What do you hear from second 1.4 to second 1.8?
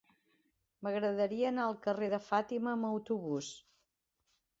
anar al